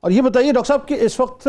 [0.00, 1.48] اور یہ بتائیے ڈاکٹر صاحب کہ اس وقت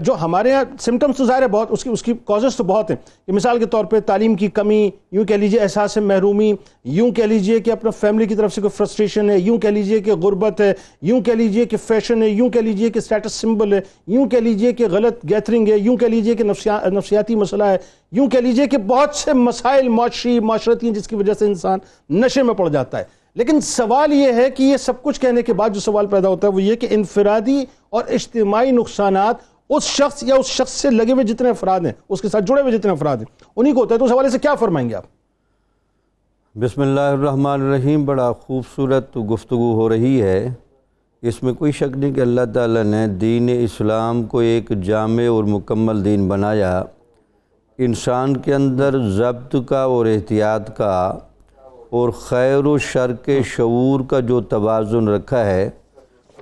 [0.00, 2.90] جو ہمارے یہاں سمٹمز تو ظاہر ہے بہت، اس کی اس کی کازز تو بہت
[2.90, 6.52] ہیں۔ کہ مثال کے طور پہ تعلیم کی کمی، یوں کہہ لیجیے احساس محرومی،
[6.84, 10.00] یوں کہہ لیجیے کہ اپنا فیملی کی طرف سے کوئی فرسٹریشن ہے، یوں کہہ لیجیے
[10.00, 10.72] کہ غربت ہے،
[11.02, 14.38] یوں کہہ لیجیے کہ فیشن ہے، یوں کہہ لیجیے کہ سٹیٹس سمبل ہے، یوں کہہ
[14.38, 16.44] لیجیے کہ غلط گیتھرنگ ہے، یوں کہہ لیجیے کہ
[16.90, 17.76] نفسیاتی مسئلہ ہے،
[18.12, 21.78] یوں کہہ لیجیے کہ بہت سے مسائل معاشری معاشرتی ہیں جس کی وجہ سے انسان
[22.10, 23.04] نشے میں پڑ جاتا ہے۔
[23.38, 26.48] لیکن سوال یہ ہے کہ یہ سب کچھ کہنے کے بعد جو سوال پیدا ہوتا
[26.48, 29.36] ہے وہ یہ کہ انفرادی اور اجتماعی نقصانات
[29.68, 32.62] اس شخص یا اس شخص سے لگے ہوئے جتنے افراد ہیں، اس کے ساتھ جڑے
[32.62, 33.24] ہوئے جتنے افراد ہیں،
[33.56, 35.04] انہی کو ہوتا ہے تو اس حوالے سے کیا فرمائیں گے آپ؟
[36.54, 40.52] بسم اللہ الرحمن الرحیم، بڑا خوبصورت گفتگو ہو رہی ہے۔
[41.22, 45.44] اس میں کوئی شک نہیں کہ اللہ تعالیٰ نے دین اسلام کو ایک جامع اور
[45.44, 46.82] مکمل دین بنایا۔
[47.78, 51.18] انسان کے اندر ضبط کا اور احتیاط کا
[51.90, 55.70] اور خیر و شر کے شعور کا جو توازن رکھا ہے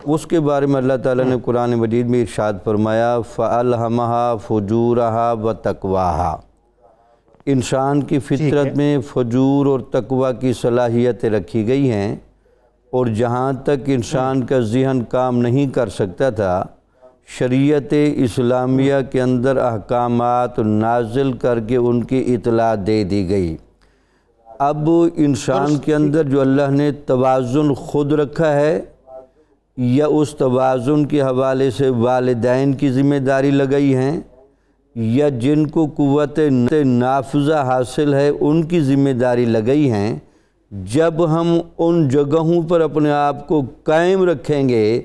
[0.04, 6.36] اس کے بارے میں اللہ تعالیٰ نے قرآن مجید میں ارشاد فرمایا فَأَلْحَمَهَا فُجُورَهَا وَتَقْوَاهَا۔
[7.46, 12.16] انسان کی فطرت میں فجور اور تقوی کی صلاحیتیں رکھی گئی ہیں
[12.90, 16.64] اور جہاں تک انسان کا ذہن کام نہیں کر سکتا تھا
[17.38, 23.56] شریعت اسلامیہ کے اندر احکامات نازل کر کے ان کی اطلاع دے دی گئی۔
[24.58, 28.84] اب انسان کے اندر جو اللہ نے توازن خود رکھا ہے
[29.76, 34.20] یا اس توازن کے حوالے سے والدین کی ذمہ داری لگئی ہیں
[34.94, 36.38] یا جن کو قوت
[36.84, 40.18] نافذہ حاصل ہے ان کی ذمہ داری لگئی ہیں
[40.70, 45.02] جب ہم ان جگہوں پر اپنے آپ کو قائم رکھیں گے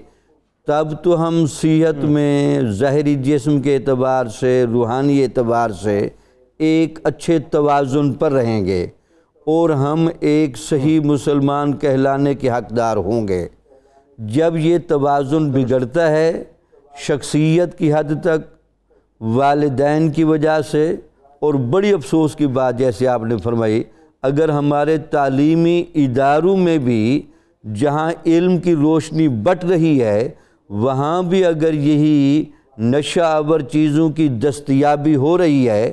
[0.67, 6.09] تب تو ہم صحت میں ظاہری جسم کے اعتبار سے روحانی اعتبار سے
[6.57, 8.87] ایک اچھے توازن پر رہیں گے۔
[9.47, 13.47] اور ہم ایک صحیح مسلمان کہلانے کے حقدار ہوں گے۔
[14.19, 16.43] جب یہ توازن بگڑتا ہے
[16.93, 18.45] شخصیت کی حد تک،
[19.21, 20.95] والدین کی وجہ سے،
[21.41, 23.83] اور بڑی افسوس کی بات جیسے آپ نے فرمائی،
[24.23, 27.21] اگر ہمارے تعلیمی اداروں میں بھی
[27.63, 30.29] جہاں علم کی روشنی بٹ رہی ہے،
[30.69, 32.43] وہاں بھی اگر یہی
[32.77, 35.91] نشہ آور چیزوں کی دستیابی ہو رہی ہے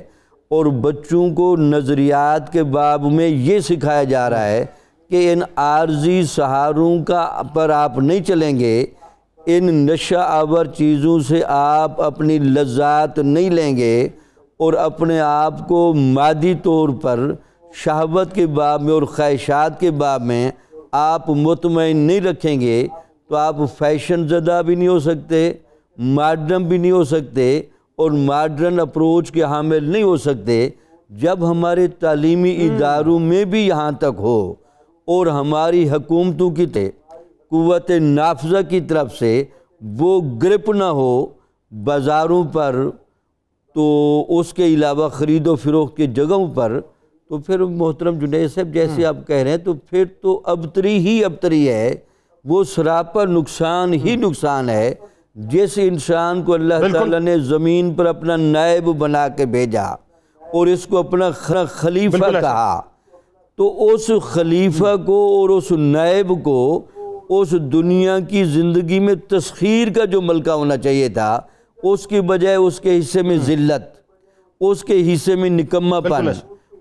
[0.50, 4.64] اور بچوں کو نظریات کے باب میں یہ سکھایا جا رہا ہے
[5.10, 8.84] کہ ان عارضی سہاروں کا پر آپ نہیں چلیں گے،
[9.47, 14.09] ان نشہ آور چیزوں سے آپ اپنی لذات نہیں لیں گے
[14.60, 17.20] اور اپنے آپ کو مادی طور پر
[17.84, 20.50] شہوت کے باب میں اور خواہشات کے باب میں
[20.92, 22.86] آپ مطمئن نہیں رکھیں گے
[23.28, 25.53] تو آپ فیشن زدہ بھی نہیں ہو سکتے،
[25.98, 27.60] ماڈرن بھی نہیں ہو سکتے
[27.98, 30.69] اور ماڈرن اپروچ کے حامل نہیں ہو سکتے
[31.10, 34.54] جب ہمارے تعلیمی اداروں میں بھی یہاں تک ہو۔
[35.09, 36.91] اور ہماری حکومتوں کی تے
[37.50, 39.44] قوت نافذہ کی طرف سے
[39.98, 41.10] وہ گرپ نہ ہو
[41.72, 42.76] بازاروں پر
[43.75, 43.86] تو
[44.28, 46.80] اس کے علاوہ خرید و فروخت کی جگہوں پر
[47.30, 51.25] تو پھر محترم جنید صاحب جیسے آپ کہہ رہے ہیں تو پھر تو ابتری ہی
[51.25, 51.94] ابتری ہے۔
[52.44, 54.94] وہ سراپا نقصان ہی نقصان ہے۔
[55.38, 59.82] جس انسان کو اللہ تعالیٰ نے زمین پر اپنا نائب بنا کے بھیجا
[60.43, 61.31] اور اس کو اپنا
[61.72, 62.81] خلیفہ کہا
[63.59, 66.59] تو اس خلیفہ کو اور اس نائب کو
[67.31, 71.31] اس دنیا کی زندگی میں تسخیر کا جو ملکہ ہونا چاہیے تھا
[71.78, 73.97] اس کی بجائے اس کے حصے میں ذلت
[74.60, 76.28] اس کے حصے میں نکمہ پن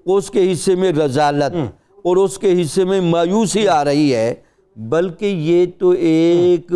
[0.06, 1.56] اس کے حصے میں رضالت
[2.04, 4.34] اور اس کے حصے میں مایوسی آ رہی ہے
[4.78, 6.74] بلکہ یہ تو ایک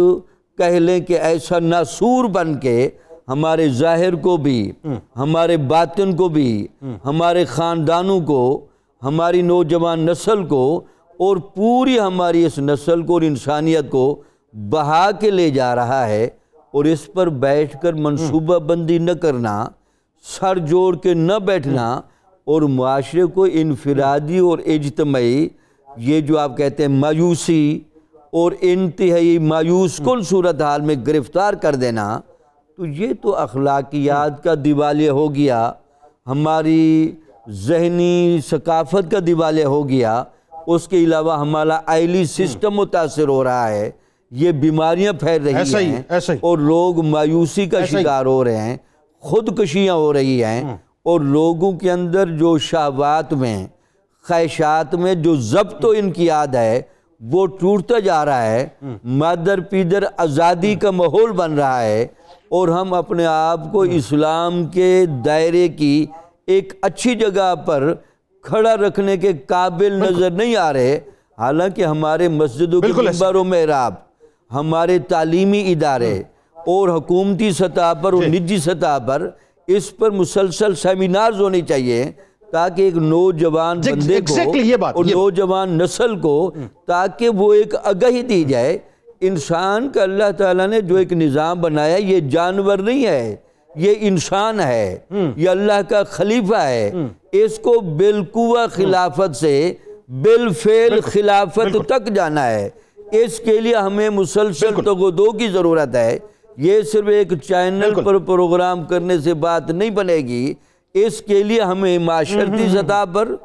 [0.57, 2.89] کہہ لیں کہ ایسا ناسور بن کے
[3.27, 4.71] ہمارے ظاہر کو بھی
[5.15, 6.67] ہمارے باطن کو بھی
[7.05, 8.41] ہمارے خاندانوں کو
[9.01, 10.63] ہماری نوجوان نسل کو
[11.19, 14.05] اور پوری ہماری اس نسل کو اور انسانیت کو
[14.53, 16.27] بہا کے لے جا رہا ہے
[16.73, 19.53] اور اس پر بیٹھ کر منصوبہ بندی نہ کرنا
[20.25, 21.89] سر جوڑ کے نہ بیٹھنا
[22.47, 25.47] اور معاشرے کو انفرادی اور اجتماعی
[25.89, 27.79] یہ جو آپ کہتے ہیں مایوسی
[28.33, 32.19] اور انتہائی مایوس کن صورتحال میں گرفتار کر دینا
[32.77, 35.71] تو یہ تو اخلاقیات کا دیوالیہ ہو گیا
[36.27, 37.11] ہماری
[37.65, 40.23] ذہنی ثقافت کا دیوالے ہو گیا
[40.67, 43.89] اس کے علاوہ ہمارا آئلی سسٹم متاثر ہو رہا ہے
[44.31, 48.77] یہ بیماریاں پھیل رہی ہیں اور لوگ مایوسی کا شکار ہو رہے ہیں
[49.23, 53.67] خودکشیاں ہو رہی ہیں اور لوگوں کے اندر جو شہوات میں
[54.25, 56.81] خواہشات میں جو ضبط و انقیاد ہے
[57.21, 58.67] وہ ٹوٹتا جا رہا ہے
[59.03, 62.07] مادر پیدر آزادی کا ماحول بن رہا ہے
[62.49, 66.05] اور ہم اپنے آپ کو اسلام کے دائرے کی
[66.47, 67.93] ایک اچھی جگہ پر
[68.43, 70.99] کھڑا رکھنے کے قابل نظر نہیں آ رہے۔
[71.37, 73.93] حالانکہ ہمارے مسجدوں کے ممبر و محراب
[74.53, 76.23] ہمارے تعلیمی ادارے
[76.55, 79.29] اور حکومتی سطح پر اور نجی سطح پر
[79.67, 82.11] اس پر مسلسل سیمینارز ہونے چاہیے۔
[82.51, 84.35] تاکہ ایک نوجوان بندے کو
[84.93, 86.51] اور نوجوان نسل کو
[86.87, 88.77] تاکہ وہ ایک آگہی دی جائے۔
[89.21, 93.35] انسان کا اللہ تعالیٰ نے جو ایک نظام بنایا یہ جانور نہیں ہے
[93.75, 94.97] یہ انسان ہے
[95.35, 96.91] یہ اللہ کا خلیفہ ہے۔
[97.31, 99.73] اس کو بالقوہ خلافت سے
[100.21, 102.69] بالفعل خلافت تک جانا ہے۔
[103.11, 106.17] اس کے لیے ہمیں مسلسل تگودو کی ضرورت ہے۔
[106.57, 110.53] یہ صرف ایک چینل پر پروگرام کرنے سے بات نہیں بنے گی۔
[110.95, 113.35] اس کے لیے ہمیں معاشرتی سطح پر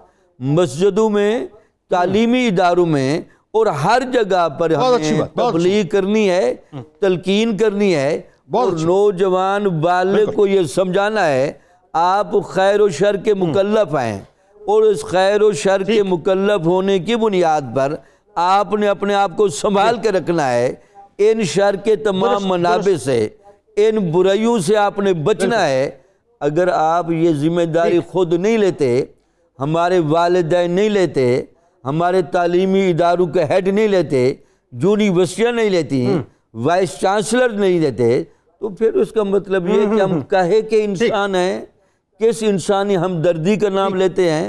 [0.40, 1.46] مسجدوں میں
[1.90, 3.20] تعلیمی اداروں میں
[3.50, 6.54] اور ہر جگہ پر ہمیں تبلیغ کرنی ہے
[7.00, 8.20] تلقین کرنی ہے
[8.52, 11.52] اور نوجوان بالغ کو یہ سمجھانا ہے
[11.94, 14.18] آپ خیر و شر کے مکلف ہیں
[14.60, 17.94] اور اس خیر و شر کے مکلف ہونے کی بنیاد پر
[18.36, 20.74] آپ نے اپنے آپ کو سنبھال کے رکھنا ہے
[21.18, 23.28] ان شر کے تمام منابع سے
[23.76, 25.90] ان برائیوں سے آپ نے بچنا ہے
[26.40, 28.90] اگر آپ یہ ذمہ داری خود نہیں لیتے
[29.58, 31.26] ہمارے والدین نہیں لیتے
[31.84, 34.22] ہمارے تعلیمی اداروں کے ہیڈ نہیں لیتے
[34.72, 36.06] یونیورسٹیاں نہیں لیتی
[36.64, 38.08] وائس چانسلر نہیں لیتے
[38.60, 41.60] تو پھر اس کا مطلب یہ ہے کہ ہم کہے کہ انسان ہیں
[42.20, 44.44] کس انسانی ہمدردی کا نام لیتے ہیں؟